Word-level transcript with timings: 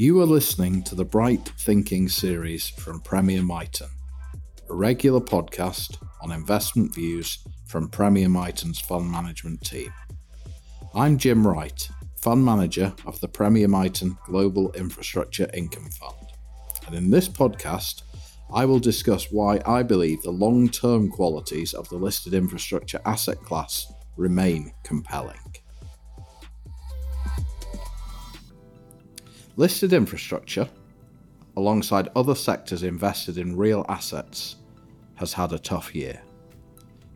You 0.00 0.18
are 0.22 0.24
listening 0.24 0.82
to 0.84 0.94
the 0.94 1.04
Bright 1.04 1.52
Thinking 1.58 2.08
series 2.08 2.70
from 2.70 3.02
Premier 3.02 3.42
Miton, 3.42 3.90
a 4.70 4.74
regular 4.74 5.20
podcast 5.20 5.98
on 6.22 6.32
investment 6.32 6.94
views 6.94 7.46
from 7.66 7.90
Premier 7.90 8.26
Miton's 8.30 8.80
fund 8.80 9.10
management 9.10 9.62
team. 9.62 9.92
I'm 10.94 11.18
Jim 11.18 11.46
Wright, 11.46 11.86
fund 12.16 12.42
manager 12.42 12.94
of 13.04 13.20
the 13.20 13.28
Premier 13.28 13.68
Miton 13.68 14.16
Global 14.24 14.72
Infrastructure 14.72 15.50
Income 15.52 15.90
Fund. 15.90 16.28
And 16.86 16.96
in 16.96 17.10
this 17.10 17.28
podcast, 17.28 18.00
I 18.50 18.64
will 18.64 18.80
discuss 18.80 19.30
why 19.30 19.60
I 19.66 19.82
believe 19.82 20.22
the 20.22 20.30
long 20.30 20.70
term 20.70 21.10
qualities 21.10 21.74
of 21.74 21.90
the 21.90 21.96
listed 21.96 22.32
infrastructure 22.32 23.02
asset 23.04 23.42
class 23.42 23.92
remain 24.16 24.72
compelling. 24.82 25.56
Listed 29.60 29.92
infrastructure, 29.92 30.70
alongside 31.54 32.08
other 32.16 32.34
sectors 32.34 32.82
invested 32.82 33.36
in 33.36 33.58
real 33.58 33.84
assets, 33.90 34.56
has 35.16 35.34
had 35.34 35.52
a 35.52 35.58
tough 35.58 35.94
year. 35.94 36.22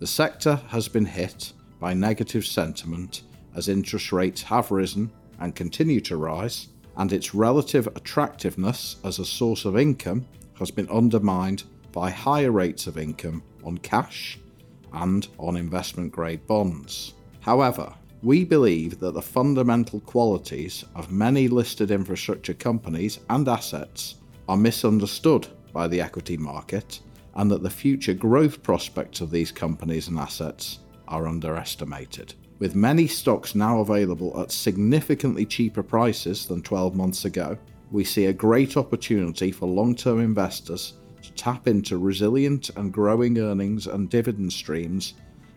The 0.00 0.08
sector 0.08 0.56
has 0.66 0.88
been 0.88 1.04
hit 1.04 1.52
by 1.78 1.94
negative 1.94 2.44
sentiment 2.44 3.22
as 3.54 3.68
interest 3.68 4.10
rates 4.10 4.42
have 4.42 4.72
risen 4.72 5.12
and 5.38 5.54
continue 5.54 6.00
to 6.00 6.16
rise, 6.16 6.66
and 6.96 7.12
its 7.12 7.32
relative 7.32 7.86
attractiveness 7.86 8.96
as 9.04 9.20
a 9.20 9.24
source 9.24 9.64
of 9.64 9.78
income 9.78 10.26
has 10.58 10.72
been 10.72 10.88
undermined 10.88 11.62
by 11.92 12.10
higher 12.10 12.50
rates 12.50 12.88
of 12.88 12.98
income 12.98 13.44
on 13.62 13.78
cash 13.78 14.36
and 14.92 15.28
on 15.38 15.56
investment 15.56 16.10
grade 16.10 16.44
bonds. 16.48 17.14
However, 17.38 17.94
we 18.22 18.44
believe 18.44 19.00
that 19.00 19.14
the 19.14 19.22
fundamental 19.22 19.98
qualities 20.00 20.84
of 20.94 21.10
many 21.10 21.48
listed 21.48 21.90
infrastructure 21.90 22.54
companies 22.54 23.18
and 23.28 23.48
assets 23.48 24.16
are 24.48 24.56
misunderstood 24.56 25.48
by 25.72 25.88
the 25.88 26.00
equity 26.00 26.36
market 26.36 27.00
and 27.34 27.50
that 27.50 27.64
the 27.64 27.70
future 27.70 28.14
growth 28.14 28.62
prospects 28.62 29.20
of 29.20 29.30
these 29.32 29.50
companies 29.50 30.06
and 30.06 30.18
assets 30.18 30.78
are 31.08 31.26
underestimated. 31.26 32.34
With 32.60 32.76
many 32.76 33.08
stocks 33.08 33.56
now 33.56 33.80
available 33.80 34.40
at 34.40 34.52
significantly 34.52 35.44
cheaper 35.44 35.82
prices 35.82 36.46
than 36.46 36.62
12 36.62 36.94
months 36.94 37.24
ago, 37.24 37.58
we 37.90 38.04
see 38.04 38.26
a 38.26 38.32
great 38.32 38.76
opportunity 38.76 39.50
for 39.50 39.66
long 39.66 39.96
term 39.96 40.20
investors 40.20 40.94
to 41.22 41.32
tap 41.32 41.66
into 41.66 41.98
resilient 41.98 42.70
and 42.76 42.92
growing 42.92 43.38
earnings 43.38 43.88
and 43.88 44.08
dividend 44.08 44.52
streams 44.52 45.14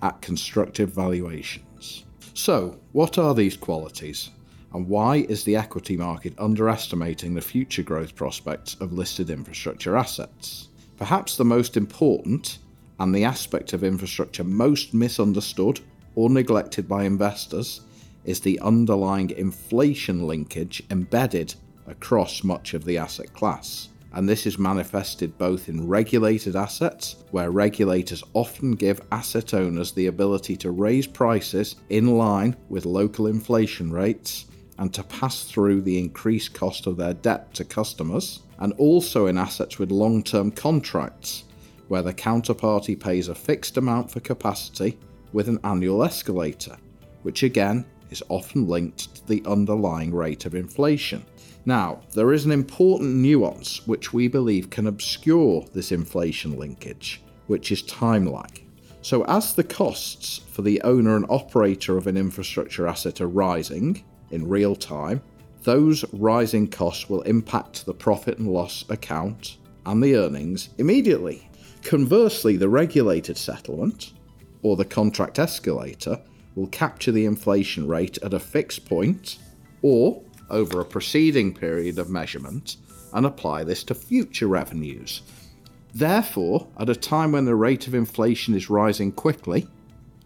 at 0.00 0.22
constructive 0.22 0.90
valuations. 0.90 2.05
So, 2.36 2.76
what 2.92 3.16
are 3.16 3.34
these 3.34 3.56
qualities? 3.56 4.28
And 4.74 4.86
why 4.86 5.16
is 5.26 5.44
the 5.44 5.56
equity 5.56 5.96
market 5.96 6.34
underestimating 6.36 7.32
the 7.32 7.40
future 7.40 7.82
growth 7.82 8.14
prospects 8.14 8.76
of 8.78 8.92
listed 8.92 9.30
infrastructure 9.30 9.96
assets? 9.96 10.68
Perhaps 10.98 11.38
the 11.38 11.46
most 11.46 11.78
important, 11.78 12.58
and 13.00 13.14
the 13.14 13.24
aspect 13.24 13.72
of 13.72 13.82
infrastructure 13.82 14.44
most 14.44 14.92
misunderstood 14.92 15.80
or 16.14 16.28
neglected 16.28 16.86
by 16.86 17.04
investors, 17.04 17.80
is 18.26 18.40
the 18.40 18.60
underlying 18.60 19.30
inflation 19.30 20.26
linkage 20.26 20.82
embedded 20.90 21.54
across 21.86 22.44
much 22.44 22.74
of 22.74 22.84
the 22.84 22.98
asset 22.98 23.32
class 23.32 23.88
and 24.16 24.26
this 24.26 24.46
is 24.46 24.58
manifested 24.58 25.36
both 25.36 25.68
in 25.68 25.86
regulated 25.86 26.56
assets, 26.56 27.16
where 27.32 27.50
regulators 27.50 28.24
often 28.32 28.72
give 28.72 28.98
asset 29.12 29.52
owners 29.52 29.92
the 29.92 30.06
ability 30.06 30.56
to 30.56 30.70
raise 30.70 31.06
prices 31.06 31.76
in 31.90 32.16
line 32.16 32.56
with 32.70 32.86
local 32.86 33.26
inflation 33.26 33.92
rates 33.92 34.46
and 34.78 34.92
to 34.94 35.02
pass 35.02 35.44
through 35.44 35.82
the 35.82 35.98
increased 35.98 36.54
cost 36.54 36.86
of 36.86 36.96
their 36.96 37.12
debt 37.12 37.52
to 37.52 37.62
customers, 37.62 38.40
and 38.60 38.72
also 38.78 39.26
in 39.26 39.36
assets 39.36 39.78
with 39.78 39.90
long 39.90 40.22
term 40.22 40.50
contracts, 40.50 41.44
where 41.88 42.02
the 42.02 42.14
counterparty 42.14 42.98
pays 42.98 43.28
a 43.28 43.34
fixed 43.34 43.76
amount 43.76 44.10
for 44.10 44.20
capacity 44.20 44.98
with 45.34 45.46
an 45.46 45.60
annual 45.62 46.02
escalator, 46.02 46.78
which 47.22 47.42
again 47.42 47.84
is 48.10 48.22
often 48.28 48.66
linked 48.66 49.14
to 49.16 49.26
the 49.26 49.42
underlying 49.46 50.14
rate 50.14 50.46
of 50.46 50.54
inflation. 50.54 51.24
Now, 51.64 52.00
there 52.14 52.32
is 52.32 52.44
an 52.44 52.52
important 52.52 53.16
nuance 53.16 53.86
which 53.86 54.12
we 54.12 54.28
believe 54.28 54.70
can 54.70 54.86
obscure 54.86 55.66
this 55.74 55.90
inflation 55.90 56.56
linkage, 56.56 57.22
which 57.48 57.72
is 57.72 57.82
time 57.82 58.26
lag. 58.26 58.62
So, 59.02 59.24
as 59.24 59.54
the 59.54 59.64
costs 59.64 60.40
for 60.50 60.62
the 60.62 60.80
owner 60.82 61.16
and 61.16 61.26
operator 61.28 61.96
of 61.96 62.06
an 62.06 62.16
infrastructure 62.16 62.86
asset 62.86 63.20
are 63.20 63.28
rising 63.28 64.04
in 64.30 64.48
real 64.48 64.76
time, 64.76 65.22
those 65.62 66.04
rising 66.12 66.68
costs 66.68 67.08
will 67.08 67.22
impact 67.22 67.86
the 67.86 67.94
profit 67.94 68.38
and 68.38 68.48
loss 68.48 68.84
account 68.88 69.58
and 69.84 70.02
the 70.02 70.16
earnings 70.16 70.70
immediately. 70.78 71.48
Conversely, 71.82 72.56
the 72.56 72.68
regulated 72.68 73.36
settlement, 73.36 74.12
or 74.62 74.76
the 74.76 74.84
contract 74.84 75.38
escalator, 75.38 76.20
will 76.56 76.66
capture 76.66 77.12
the 77.12 77.26
inflation 77.26 77.86
rate 77.86 78.18
at 78.24 78.34
a 78.34 78.40
fixed 78.40 78.84
point 78.86 79.38
or 79.82 80.20
over 80.50 80.80
a 80.80 80.84
preceding 80.84 81.54
period 81.54 81.98
of 81.98 82.10
measurement 82.10 82.76
and 83.12 83.24
apply 83.24 83.62
this 83.62 83.84
to 83.84 83.94
future 83.94 84.48
revenues. 84.48 85.22
Therefore, 85.94 86.66
at 86.78 86.90
a 86.90 86.96
time 86.96 87.32
when 87.32 87.44
the 87.44 87.54
rate 87.54 87.86
of 87.86 87.94
inflation 87.94 88.54
is 88.54 88.68
rising 88.68 89.12
quickly, 89.12 89.68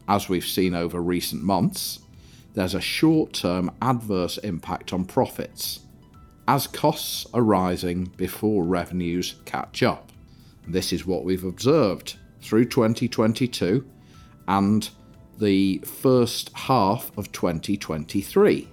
as 0.09 0.29
we've 0.29 0.47
seen 0.47 0.75
over 0.75 1.01
recent 1.01 1.43
months, 1.43 2.01
there's 2.55 2.75
a 2.75 2.81
short 2.81 3.33
term 3.33 3.71
adverse 3.81 4.39
impact 4.39 4.93
on 4.93 5.05
profits, 5.05 5.81
as 6.49 6.67
costs 6.67 7.27
are 7.33 7.43
rising 7.43 8.07
before 8.17 8.65
revenues 8.65 9.37
catch 9.45 9.83
up. 9.83 10.11
This 10.67 10.93
is 10.93 11.07
what 11.07 11.25
we've 11.25 11.45
observed 11.45 12.17
through 12.41 12.65
2022 12.65 13.89
and 14.49 14.91
the 15.41 15.79
first 15.79 16.51
half 16.55 17.11
of 17.17 17.33
2023 17.33 18.69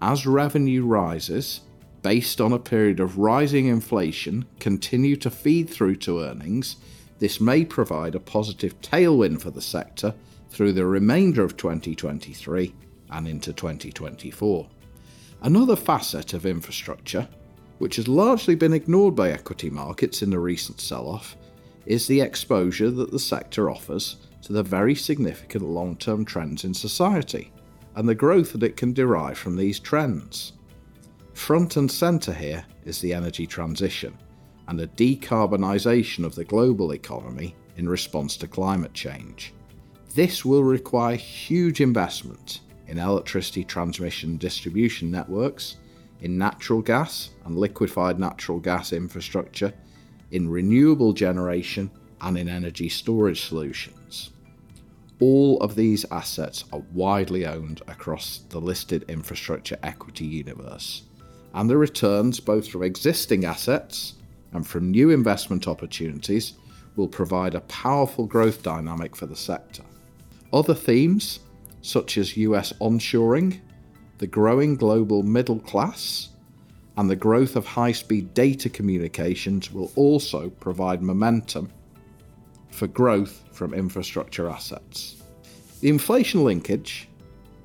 as 0.00 0.26
revenue 0.26 0.84
rises, 0.84 1.60
based 2.02 2.40
on 2.40 2.52
a 2.52 2.58
period 2.58 3.00
of 3.00 3.18
rising 3.18 3.66
inflation, 3.66 4.44
continue 4.60 5.16
to 5.16 5.30
feed 5.30 5.68
through 5.68 5.96
to 5.96 6.20
earnings, 6.20 6.76
this 7.18 7.40
may 7.40 7.64
provide 7.64 8.14
a 8.14 8.20
positive 8.20 8.80
tailwind 8.80 9.40
for 9.40 9.50
the 9.50 9.60
sector 9.60 10.14
through 10.50 10.72
the 10.72 10.86
remainder 10.86 11.42
of 11.42 11.56
2023 11.56 12.72
and 13.10 13.26
into 13.26 13.52
2024. 13.52 14.68
Another 15.42 15.76
facet 15.76 16.32
of 16.32 16.46
infrastructure, 16.46 17.28
which 17.78 17.96
has 17.96 18.08
largely 18.08 18.54
been 18.54 18.72
ignored 18.72 19.16
by 19.16 19.30
equity 19.30 19.70
markets 19.70 20.22
in 20.22 20.30
the 20.30 20.38
recent 20.38 20.80
sell 20.80 21.08
off, 21.08 21.36
is 21.88 22.06
the 22.06 22.20
exposure 22.20 22.90
that 22.90 23.10
the 23.10 23.18
sector 23.18 23.70
offers 23.70 24.18
to 24.42 24.52
the 24.52 24.62
very 24.62 24.94
significant 24.94 25.64
long 25.64 25.96
term 25.96 26.22
trends 26.24 26.64
in 26.64 26.74
society 26.74 27.50
and 27.96 28.06
the 28.06 28.14
growth 28.14 28.52
that 28.52 28.62
it 28.62 28.76
can 28.76 28.92
derive 28.92 29.38
from 29.38 29.56
these 29.56 29.80
trends. 29.80 30.52
Front 31.32 31.76
and 31.78 31.90
centre 31.90 32.34
here 32.34 32.64
is 32.84 33.00
the 33.00 33.14
energy 33.14 33.46
transition 33.46 34.16
and 34.68 34.78
the 34.78 34.86
decarbonisation 34.88 36.24
of 36.24 36.34
the 36.34 36.44
global 36.44 36.92
economy 36.92 37.56
in 37.76 37.88
response 37.88 38.36
to 38.36 38.46
climate 38.46 38.92
change. 38.92 39.54
This 40.14 40.44
will 40.44 40.62
require 40.62 41.16
huge 41.16 41.80
investment 41.80 42.60
in 42.86 42.98
electricity 42.98 43.64
transmission 43.64 44.30
and 44.30 44.38
distribution 44.38 45.10
networks, 45.10 45.76
in 46.20 46.36
natural 46.36 46.82
gas 46.82 47.30
and 47.46 47.56
liquefied 47.56 48.18
natural 48.18 48.58
gas 48.58 48.92
infrastructure, 48.92 49.72
in 50.30 50.48
renewable 50.48 51.12
generation, 51.12 51.90
and 52.20 52.36
in 52.36 52.48
energy 52.48 52.88
storage 52.88 53.42
solutions. 53.42 54.30
All 55.20 55.60
of 55.60 55.74
these 55.74 56.04
assets 56.10 56.64
are 56.72 56.82
widely 56.92 57.46
owned 57.46 57.82
across 57.88 58.38
the 58.48 58.60
listed 58.60 59.04
infrastructure 59.08 59.78
equity 59.82 60.24
universe, 60.24 61.02
and 61.54 61.68
the 61.68 61.76
returns, 61.76 62.40
both 62.40 62.68
from 62.68 62.82
existing 62.82 63.44
assets 63.44 64.14
and 64.52 64.66
from 64.66 64.90
new 64.90 65.10
investment 65.10 65.66
opportunities, 65.66 66.54
will 66.96 67.08
provide 67.08 67.54
a 67.54 67.60
powerful 67.62 68.26
growth 68.26 68.62
dynamic 68.62 69.14
for 69.14 69.26
the 69.26 69.36
sector. 69.36 69.82
Other 70.52 70.74
themes, 70.74 71.40
such 71.82 72.18
as 72.18 72.36
US 72.36 72.72
onshoring, 72.74 73.60
the 74.18 74.26
growing 74.26 74.76
global 74.76 75.22
middle 75.22 75.60
class, 75.60 76.30
and 76.98 77.08
the 77.08 77.16
growth 77.16 77.54
of 77.54 77.64
high 77.64 77.92
speed 77.92 78.34
data 78.34 78.68
communications 78.68 79.72
will 79.72 79.92
also 79.94 80.50
provide 80.50 81.00
momentum 81.00 81.70
for 82.70 82.88
growth 82.88 83.44
from 83.52 83.72
infrastructure 83.72 84.50
assets. 84.50 85.22
The 85.80 85.90
inflation 85.90 86.42
linkage 86.42 87.08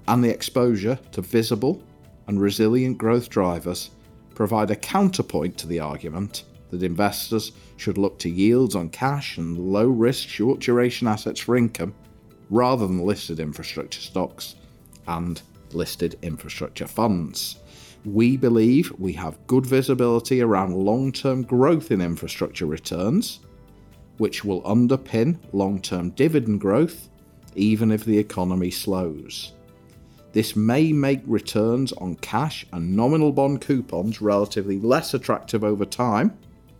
and 0.08 0.24
the 0.24 0.30
exposure 0.30 1.00
to 1.14 1.22
visible 1.24 1.82
and 2.28 2.40
resilient 2.40 3.00
growth 3.00 3.28
drivers 3.28 3.90
provide 4.36 4.70
a 4.70 4.76
counterpoint 4.76 5.58
to 5.58 5.68
the 5.68 5.80
argument 5.80 6.44
that 6.70 6.84
investors 6.84 7.54
should 7.78 7.98
look 7.98 8.20
to 8.20 8.30
yields 8.30 8.76
on 8.76 8.90
cash 8.90 9.40
and 9.40 9.58
low 9.58 9.88
risk 9.88 10.28
short 10.28 10.60
duration 10.60 11.08
assets 11.08 11.40
for 11.40 11.58
income 11.58 11.96
rather 12.52 12.86
than 12.86 13.00
listed 13.00 13.40
infrastructure 13.40 14.02
stocks 14.02 14.54
and 15.08 15.42
listed 15.72 16.20
infrastructure 16.22 16.86
funds. 16.86 17.58
We 18.06 18.36
believe 18.36 18.92
we 19.00 19.14
have 19.14 19.46
good 19.48 19.66
visibility 19.66 20.42
around 20.42 20.76
long 20.76 21.12
term 21.12 21.44
growth 21.44 21.92
in 21.92 22.02
infrastructure 22.02 22.66
returns, 22.66 23.40
which 24.18 24.44
will 24.44 24.62
underpin 24.64 25.38
long 25.54 25.82
term 25.82 26.10
dividend 26.12 26.60
growth 26.60 27.10
even 27.56 27.92
if 27.92 28.04
the 28.04 28.18
economy 28.18 28.72
slows. 28.72 29.54
This 30.34 30.56
may 30.56 30.92
make 30.92 31.22
returns 31.28 31.94
on 31.94 32.16
cash 32.16 32.66
and 32.74 32.96
nominal 32.96 33.32
bond 33.32 33.62
coupons 33.62 34.22
relatively 34.22 34.80
less 34.80 35.14
attractive 35.14 35.64
over 35.64 35.86
time 35.86 36.36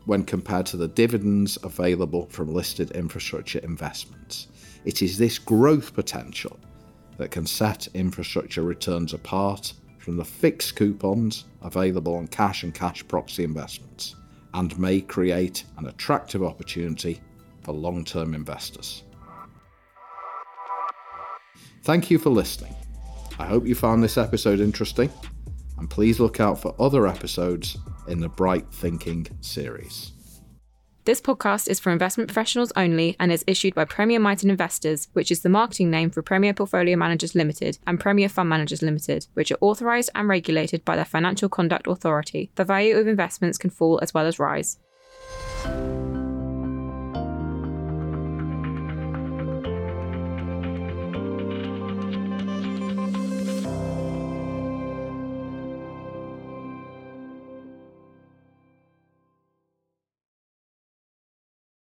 when 0.06 0.24
compared 0.24 0.66
to 0.66 0.78
the 0.78 0.88
dividends 0.88 1.58
available 1.64 2.26
from 2.32 2.54
listed 2.54 2.92
infrastructure 2.92 3.60
investments. 3.60 4.48
It 4.86 5.02
is 5.02 5.18
this 5.18 5.38
growth 5.40 5.94
potential 5.94 6.60
that 7.18 7.32
can 7.32 7.46
set 7.46 7.88
infrastructure 7.94 8.64
returns 8.64 9.14
apart 9.14 9.74
from 10.04 10.18
the 10.18 10.26
fixed 10.26 10.76
coupons 10.76 11.46
available 11.62 12.18
on 12.18 12.28
cash 12.28 12.64
and 12.64 12.74
cash 12.74 13.08
proxy 13.08 13.46
investments 13.46 14.18
and 14.54 14.78
may 14.78 15.00
create 15.00 15.64
an 15.78 15.88
attractive 15.88 16.44
opportunity 16.44 17.22
for 17.62 17.72
long 17.72 18.04
term 18.04 18.34
investors. 18.34 19.04
Thank 21.84 22.12
you 22.12 22.20
for 22.20 22.32
listening. 22.32 22.76
I 23.40 23.46
hope 23.46 23.66
you 23.66 23.76
found 23.76 24.04
this 24.04 24.18
episode 24.18 24.60
interesting, 24.60 25.10
and 25.78 25.90
please 25.90 26.20
look 26.20 26.42
out 26.42 26.62
for 26.62 26.76
other 26.80 27.08
episodes 27.08 27.78
in 28.10 28.20
the 28.20 28.30
Bright 28.30 28.68
Thinking 28.74 29.26
series. 29.40 30.12
This 31.06 31.20
podcast 31.20 31.68
is 31.68 31.82
for 31.82 31.92
investment 31.92 32.30
professionals 32.30 32.72
only 32.78 33.18
and 33.20 33.30
is 33.30 33.44
issued 33.46 33.76
by 33.76 33.84
Premier 33.84 34.22
Miton 34.22 34.50
Investors, 34.50 35.10
which 35.12 35.32
is 35.32 35.42
the 35.42 35.50
marketing 35.50 35.92
name 35.92 36.10
for 36.10 36.22
Premier 36.22 36.54
Portfolio 36.54 36.96
Managers 36.96 37.36
Limited 37.36 37.78
and 37.86 38.00
Premier 38.00 38.30
Fund 38.30 38.48
Managers 38.48 38.82
Limited, 38.82 39.28
which 39.34 39.52
are 39.52 39.58
authorised 39.60 40.12
and 40.16 40.30
regulated 40.30 40.86
by 40.86 40.96
the 40.96 41.04
Financial 41.04 41.50
Conduct 41.50 41.88
Authority. 41.88 42.52
The 42.56 42.64
value 42.64 42.96
of 42.96 43.08
investments 43.08 43.58
can 43.58 43.70
fall 43.70 44.00
as 44.02 44.14
well 44.14 44.26
as 44.26 44.40
rise. 44.40 44.80